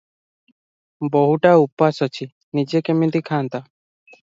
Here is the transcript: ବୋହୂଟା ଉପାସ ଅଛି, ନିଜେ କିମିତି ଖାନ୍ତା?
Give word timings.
ବୋହୂଟା 1.17 1.53
ଉପାସ 1.67 2.09
ଅଛି, 2.09 2.31
ନିଜେ 2.61 2.87
କିମିତି 2.91 3.27
ଖାନ୍ତା? 3.33 3.67